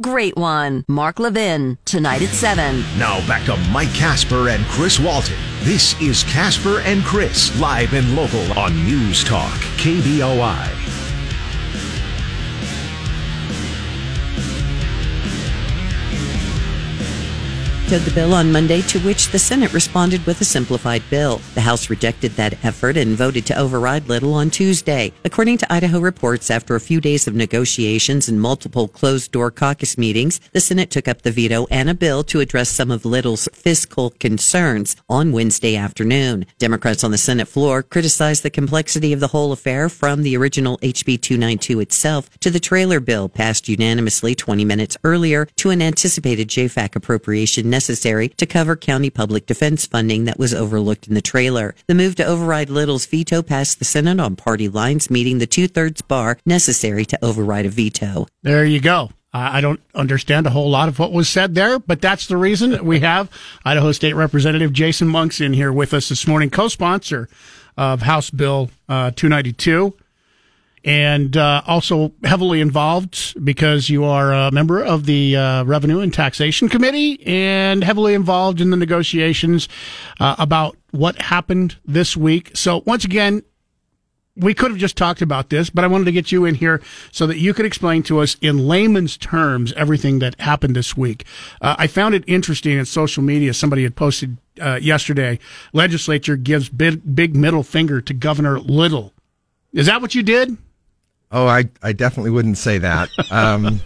[0.00, 0.84] Great one.
[0.88, 2.80] Mark Levin, tonight at 7.
[2.98, 5.36] Now back to Mike Kasper and Chris Walton.
[5.60, 10.95] This is Kasper and Chris, live and local on News Talk, KBOI.
[17.86, 21.40] Vetoed the bill on Monday, to which the Senate responded with a simplified bill.
[21.54, 25.12] The House rejected that effort and voted to override Little on Tuesday.
[25.24, 29.96] According to Idaho reports, after a few days of negotiations and multiple closed door caucus
[29.96, 33.48] meetings, the Senate took up the veto and a bill to address some of Little's
[33.52, 36.44] fiscal concerns on Wednesday afternoon.
[36.58, 40.76] Democrats on the Senate floor criticized the complexity of the whole affair from the original
[40.78, 46.48] HB 292 itself to the trailer bill passed unanimously 20 minutes earlier to an anticipated
[46.48, 51.74] JFAC appropriation necessary to cover county public defense funding that was overlooked in the trailer.
[51.88, 55.68] The move to override Little's veto passed the Senate on party lines, meeting the two
[55.68, 58.28] thirds bar necessary to override a veto.
[58.42, 59.10] There you go.
[59.34, 62.82] I don't understand a whole lot of what was said there, but that's the reason
[62.86, 63.30] we have
[63.66, 67.28] Idaho State Representative Jason Monks in here with us this morning, co-sponsor
[67.76, 69.92] of House Bill uh, 292
[70.84, 76.14] and uh, also heavily involved because you are a member of the uh, Revenue and
[76.14, 79.68] Taxation Committee and heavily involved in the negotiations
[80.20, 82.52] uh, about what happened this week.
[82.54, 83.42] So, once again,
[84.36, 86.82] we could have just talked about this, but I wanted to get you in here
[87.10, 91.24] so that you could explain to us in layman's terms everything that happened this week.
[91.60, 93.54] Uh, I found it interesting in social media.
[93.54, 95.38] Somebody had posted uh, yesterday
[95.72, 99.12] legislature gives big, big middle finger to Governor Little.
[99.72, 100.56] Is that what you did?
[101.30, 103.08] Oh, I, I definitely wouldn't say that.
[103.30, 103.80] Um,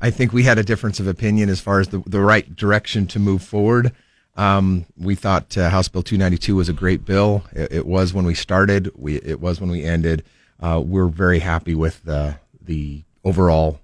[0.00, 3.06] I think we had a difference of opinion as far as the, the right direction
[3.08, 3.92] to move forward.
[4.36, 7.44] Um, we thought uh, House Bill 292 was a great bill.
[7.52, 8.90] It, it, was when we started.
[8.94, 10.24] We it was when we ended.
[10.60, 13.80] Uh, we're very happy with the the overall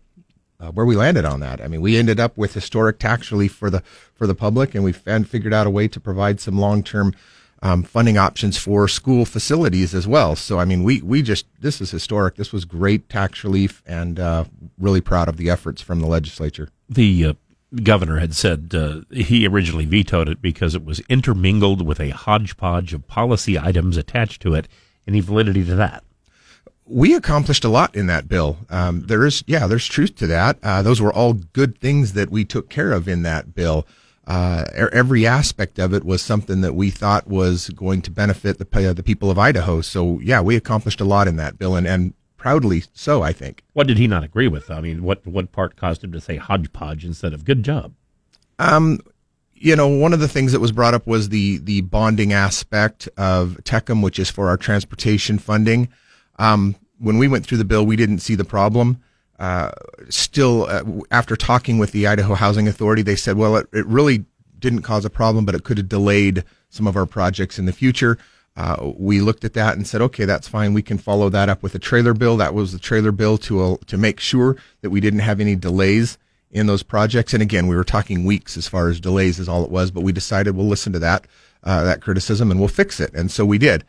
[0.61, 1.61] uh, where we landed on that.
[1.61, 3.83] I mean, we ended up with historic tax relief for the
[4.15, 7.15] for the public, and we figured out a way to provide some long term
[7.63, 10.35] um, funding options for school facilities as well.
[10.35, 12.35] So, I mean, we, we just, this is historic.
[12.35, 14.45] This was great tax relief and uh,
[14.79, 16.69] really proud of the efforts from the legislature.
[16.89, 17.33] The uh,
[17.83, 22.93] governor had said uh, he originally vetoed it because it was intermingled with a hodgepodge
[22.93, 24.67] of policy items attached to it.
[25.07, 26.05] Any validity to that?
[26.85, 28.59] we accomplished a lot in that bill.
[28.69, 30.59] Um, there is, yeah, there's truth to that.
[30.63, 33.87] Uh, those were all good things that we took care of in that bill
[34.27, 38.91] uh, every aspect of it was something that we thought was going to benefit the
[38.91, 39.81] uh, the people of Idaho.
[39.81, 43.63] So yeah, we accomplished a lot in that bill, and, and proudly so, I think.
[43.73, 44.71] What did he not agree with?
[44.71, 47.95] I mean, what what part caused him to say hodgepodge instead of good job?
[48.59, 49.01] Um,
[49.55, 53.09] you know, one of the things that was brought up was the the bonding aspect
[53.17, 55.89] of TECM, which is for our transportation funding.
[56.39, 59.03] Um, when we went through the bill, we didn't see the problem.
[59.43, 59.73] Uh,
[60.09, 64.25] still, uh, after talking with the Idaho Housing Authority, they said, well, it, it, really
[64.61, 67.73] didn't cause a problem, but it could have delayed some of our projects in the
[67.73, 68.19] future.
[68.57, 70.75] Uh, we looked at that and said, okay, that's fine.
[70.75, 72.37] We can follow that up with a trailer bill.
[72.37, 75.57] That was the trailer bill to uh, to make sure that we didn't have any
[75.57, 76.19] delays
[76.53, 77.35] in those projects.
[77.35, 80.05] And again, we were talking weeks as far as delays is all it was, but
[80.05, 81.27] we decided we'll listen to that
[81.65, 83.13] uh, that criticism and we'll fix it.
[83.13, 83.83] And so we did,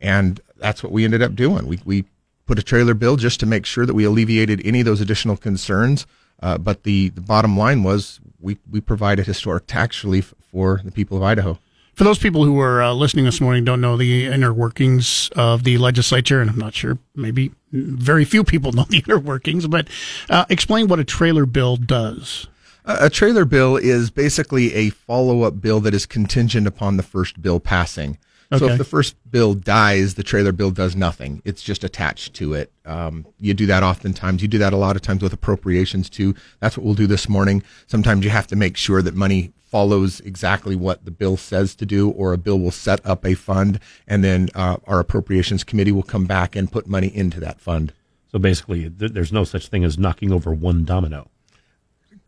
[0.00, 1.66] and that's what we ended up doing.
[1.66, 2.04] We we
[2.50, 5.36] put a trailer bill just to make sure that we alleviated any of those additional
[5.36, 6.04] concerns.
[6.42, 10.90] Uh, but the, the bottom line was we, we provided historic tax relief for the
[10.90, 11.60] people of Idaho.
[11.94, 15.62] For those people who are uh, listening this morning, don't know the inner workings of
[15.62, 19.86] the legislature, and I'm not sure, maybe very few people know the inner workings, but
[20.28, 22.48] uh, explain what a trailer bill does.
[22.84, 27.40] A trailer bill is basically a follow up bill that is contingent upon the first
[27.40, 28.18] bill passing.
[28.52, 28.66] Okay.
[28.66, 31.40] So if the first bill dies, the trailer bill does nothing.
[31.44, 32.72] It's just attached to it.
[32.84, 34.42] Um, you do that oftentimes.
[34.42, 36.34] You do that a lot of times with appropriations too.
[36.58, 37.62] That's what we'll do this morning.
[37.86, 41.86] Sometimes you have to make sure that money follows exactly what the bill says to
[41.86, 43.78] do, or a bill will set up a fund,
[44.08, 47.92] and then uh, our appropriations committee will come back and put money into that fund.
[48.32, 51.30] So basically, th- there's no such thing as knocking over one domino.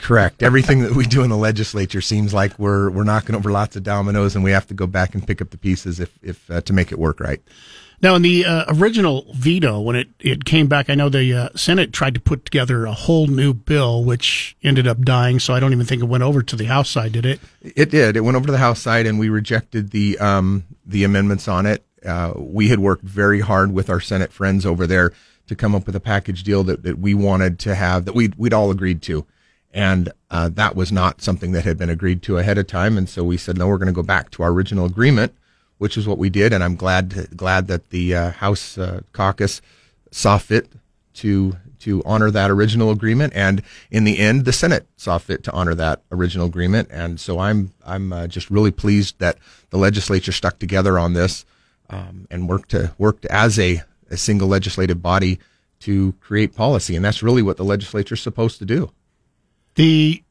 [0.03, 0.43] Correct.
[0.43, 3.84] Everything that we do in the legislature seems like we're we're knocking over lots of
[3.84, 6.60] dominoes, and we have to go back and pick up the pieces if if uh,
[6.63, 7.41] to make it work right.
[8.03, 11.49] Now, in the uh, original veto, when it, it came back, I know the uh,
[11.54, 15.39] Senate tried to put together a whole new bill, which ended up dying.
[15.39, 17.39] So I don't even think it went over to the House side, did it?
[17.60, 18.16] It did.
[18.16, 21.65] It went over to the House side, and we rejected the um, the amendments on
[21.65, 21.87] it.
[22.05, 25.13] Uh, we had worked very hard with our Senate friends over there
[25.47, 28.34] to come up with a package deal that, that we wanted to have that we'd,
[28.34, 29.25] we'd all agreed to.
[29.72, 32.98] And uh, that was not something that had been agreed to ahead of time.
[32.98, 35.34] And so we said, no, we're going to go back to our original agreement,
[35.78, 36.53] which is what we did.
[36.53, 39.63] And I'm glad to, glad that the uh, House uh, caucus
[40.10, 40.69] saw fit
[41.15, 43.60] to to honor that original agreement, and
[43.91, 46.89] in the end, the Senate saw fit to honor that original agreement.
[46.92, 49.36] And so I'm I'm uh, just really pleased that
[49.71, 51.45] the legislature stuck together on this
[51.91, 55.41] um, and worked to worked as a, a single legislative body
[55.80, 58.92] to create policy, and that's really what the legislature is supposed to do.
[59.74, 60.22] The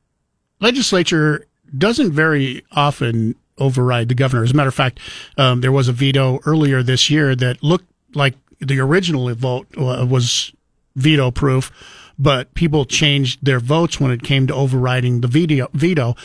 [0.59, 1.47] legislature
[1.77, 4.43] doesn't very often override the governor.
[4.43, 4.99] As a matter of fact,
[5.37, 10.05] um, there was a veto earlier this year that looked like the original vote uh,
[10.07, 10.51] was
[10.95, 11.71] veto proof,
[12.17, 15.67] but people changed their votes when it came to overriding the veto.
[15.73, 16.15] veto.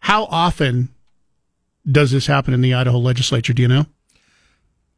[0.00, 0.88] How often
[1.90, 3.52] does this happen in the Idaho legislature?
[3.52, 3.86] Do you know?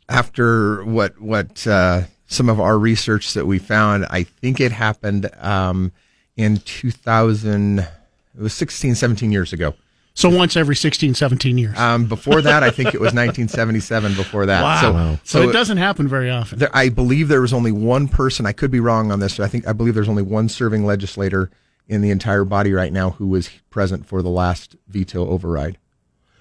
[0.09, 5.31] After what what uh, some of our research that we found, I think it happened
[5.39, 5.93] um,
[6.41, 7.79] in 2000.
[7.81, 7.89] It
[8.37, 9.75] was 16, 17 years ago.
[10.15, 11.79] So once every 16, 17 years.
[11.79, 14.15] Um, before that, I think it was 1977.
[14.15, 14.81] Before that, wow.
[14.81, 15.15] So, wow.
[15.25, 16.59] so, so it doesn't happen very often.
[16.59, 18.45] There, I believe there was only one person.
[18.45, 19.39] I could be wrong on this.
[19.39, 21.51] I think I believe there's only one serving legislator
[21.89, 25.79] in the entire body right now who was present for the last veto override.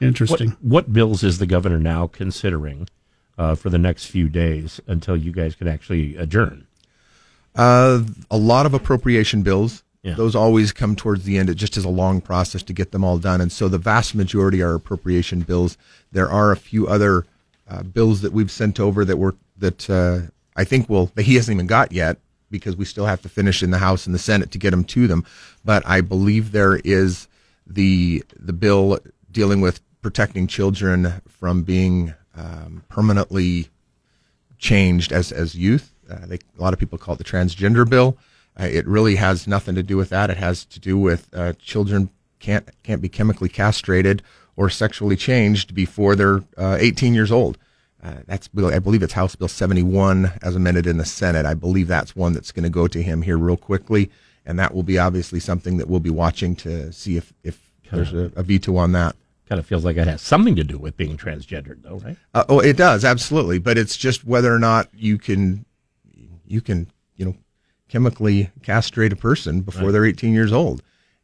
[0.02, 0.50] Interesting.
[0.50, 2.88] What, what bills is the governor now considering
[3.38, 6.68] uh, for the next few days until you guys can actually adjourn?
[7.56, 9.84] Uh, a lot of appropriation bills.
[10.04, 10.13] Yeah.
[10.13, 11.50] Those always come towards the end.
[11.50, 13.42] It just is a long process to get them all done.
[13.42, 15.78] And so the vast majority are appropriation bills.
[16.12, 17.25] There are a few other
[17.69, 21.36] uh, bills that we've sent over that were that uh, I think will that he
[21.36, 22.18] hasn't even got yet
[22.50, 24.84] because we still have to finish in the House and the Senate to get them
[24.86, 25.25] to them.
[25.66, 27.28] But I believe there is
[27.68, 29.00] the the bill
[29.31, 33.68] dealing with protecting children from being um, permanently
[34.57, 35.94] changed as as youth.
[36.10, 38.18] Uh, they, a lot of people call it the transgender bill.
[38.60, 40.30] Uh, it really has nothing to do with that.
[40.30, 42.10] It has to do with uh, children
[42.40, 44.22] can't can't be chemically castrated
[44.56, 47.58] or sexually changed before they're uh, 18 years old.
[48.02, 51.46] Uh, that's I believe it's House Bill 71 as amended in the Senate.
[51.46, 54.10] I believe that's one that's going to go to him here real quickly,
[54.46, 58.14] and that will be obviously something that we'll be watching to see if if there's
[58.14, 59.16] a, a veto on that.
[59.48, 62.18] Kind of feels like it has something to do with being transgendered, though, right?
[62.34, 65.66] Uh, oh, it does absolutely, but it's just whether or not you can
[66.46, 67.36] you can you know
[67.90, 69.92] chemically castrate a person before right.
[69.92, 70.82] they're 18 years old.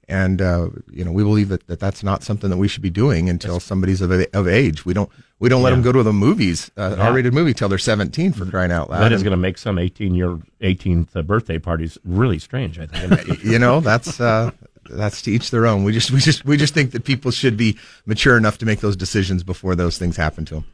[0.07, 2.91] And, uh, you know, we believe that, that that's not something that we should be
[2.91, 4.85] doing until somebody's of, of age.
[4.85, 5.09] We don't,
[5.39, 5.75] we don't let yeah.
[5.75, 7.07] them go to the movies, uh, yeah.
[7.07, 9.01] R-rated movie till they're 17 for crying out loud.
[9.01, 13.43] That is going to make some 18 year, 18th birthday parties really strange, I think.
[13.43, 14.51] you know, that's, uh,
[14.91, 15.83] that's to each their own.
[15.83, 18.81] We just, we just, we just think that people should be mature enough to make
[18.81, 20.65] those decisions before those things happen to them.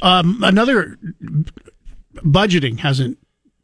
[0.00, 0.98] Um, another
[2.16, 3.18] budgeting hasn't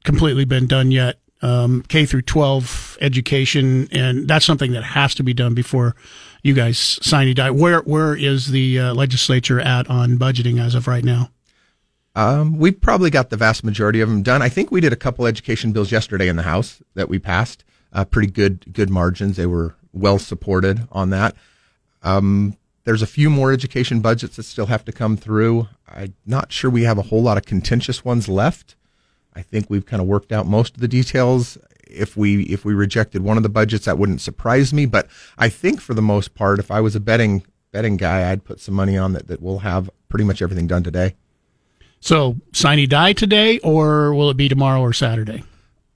[0.04, 5.22] completely been done yet um, K through 12 education, and that's something that has to
[5.22, 5.94] be done before
[6.42, 7.50] you guys sine die.
[7.50, 11.30] Where where is the uh, legislature at on budgeting as of right now?
[12.14, 14.40] Um, we've probably got the vast majority of them done.
[14.40, 17.62] I think we did a couple education bills yesterday in the House that we passed.
[17.92, 19.36] Uh, pretty good good margins.
[19.36, 21.34] They were well supported on that.
[22.02, 25.68] Um, there's a few more education budgets that still have to come through.
[25.88, 28.76] I'm not sure we have a whole lot of contentious ones left.
[29.36, 31.58] I think we've kind of worked out most of the details.
[31.86, 34.86] If we if we rejected one of the budgets, that wouldn't surprise me.
[34.86, 38.44] But I think for the most part, if I was a betting betting guy, I'd
[38.44, 41.14] put some money on that that we'll have pretty much everything done today.
[42.00, 45.44] So sine die today, or will it be tomorrow or Saturday?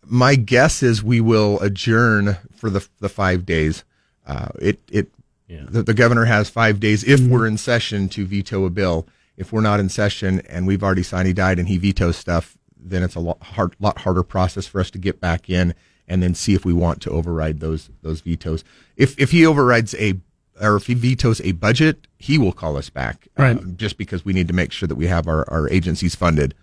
[0.05, 3.85] My guess is we will adjourn for the the five days.
[4.27, 5.09] Uh, it it
[5.49, 5.65] yeah.
[5.67, 9.09] the, the, governor has five days if we're in session to veto a bill.
[9.37, 13.03] If we're not in session and we've already sine died and he vetoes stuff, then
[13.03, 15.75] it's a lot, hard, lot harder process for us to get back in
[16.09, 18.65] and then see if we want to override those those vetoes.
[18.97, 20.15] If if he overrides a
[20.61, 23.57] or if he vetoes a budget, he will call us back, right?
[23.57, 26.55] Um, just because we need to make sure that we have our, our agencies funded.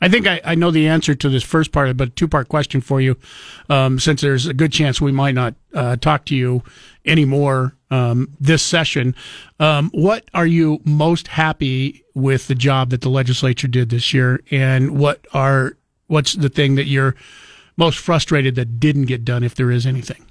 [0.00, 2.48] I think I, I know the answer to this first part, but a two part
[2.48, 3.16] question for you,
[3.68, 6.64] um, since there's a good chance we might not uh, talk to you
[7.04, 9.14] anymore um, this session.
[9.60, 14.40] Um, what are you most happy with the job that the legislature did this year,
[14.50, 17.14] and what are what's the thing that you're
[17.76, 20.24] most frustrated that didn't get done, if there is anything?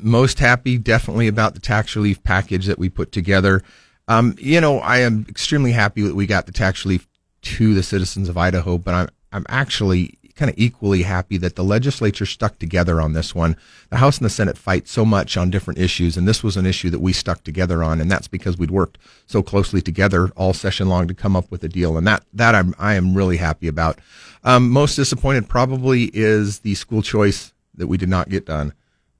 [0.00, 3.62] Most happy, definitely about the tax relief package that we put together.
[4.08, 7.08] Um, you know, I am extremely happy that we got the tax relief
[7.42, 11.64] to the citizens of Idaho, but I'm I'm actually kind of equally happy that the
[11.64, 13.56] legislature stuck together on this one.
[13.88, 16.66] The House and the Senate fight so much on different issues, and this was an
[16.66, 20.52] issue that we stuck together on, and that's because we'd worked so closely together all
[20.52, 23.38] session long to come up with a deal, and that that I'm I am really
[23.38, 23.98] happy about.
[24.44, 28.74] Um, most disappointed probably is the school choice that we did not get done.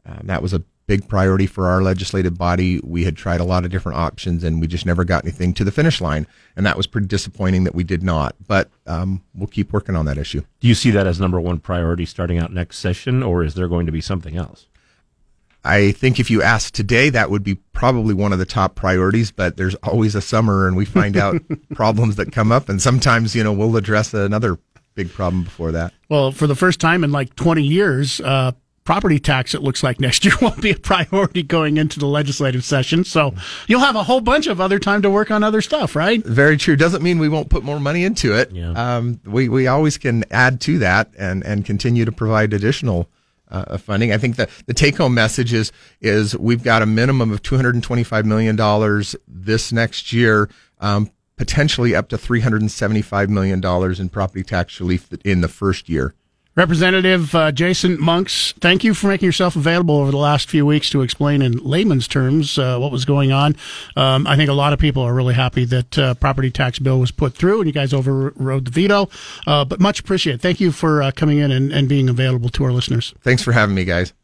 [0.04, 2.80] Um, that was a big priority for our legislative body.
[2.82, 5.64] We had tried a lot of different options, and we just never got anything to
[5.64, 6.26] the finish line.
[6.56, 8.36] And that was pretty disappointing that we did not.
[8.46, 10.42] But um, we'll keep working on that issue.
[10.60, 13.68] Do you see that as number one priority starting out next session, or is there
[13.68, 14.66] going to be something else?
[15.64, 19.32] I think if you ask today, that would be probably one of the top priorities,
[19.32, 21.42] but there's always a summer and we find out
[21.74, 22.68] problems that come up.
[22.68, 24.60] And sometimes, you know, we'll address another
[24.94, 25.92] big problem before that.
[26.08, 28.52] Well, for the first time in like 20 years, uh,
[28.86, 32.64] property tax, it looks like next year won't be a priority going into the legislative
[32.64, 33.04] session.
[33.04, 33.34] So
[33.66, 36.24] you'll have a whole bunch of other time to work on other stuff, right?
[36.24, 36.76] Very true.
[36.76, 38.52] Doesn't mean we won't put more money into it.
[38.52, 38.70] Yeah.
[38.70, 43.08] Um, we, we always can add to that and, and continue to provide additional
[43.48, 44.12] uh, funding.
[44.12, 48.24] I think the, the take home message is, is we've got a minimum of $225
[48.24, 48.56] million
[49.28, 50.48] this next year,
[50.80, 53.62] um, potentially up to $375 million
[54.00, 56.14] in property tax relief in the first year.
[56.56, 60.88] Representative uh, Jason Monks, thank you for making yourself available over the last few weeks
[60.88, 63.54] to explain in layman's terms uh, what was going on.
[63.94, 66.98] Um, I think a lot of people are really happy that uh, property tax bill
[66.98, 69.10] was put through and you guys overrode the veto.
[69.46, 70.40] Uh, but much appreciated.
[70.40, 73.14] Thank you for uh, coming in and, and being available to our listeners.
[73.20, 74.14] Thanks for having me, guys.